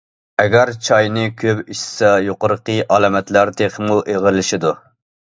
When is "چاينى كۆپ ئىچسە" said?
0.85-2.09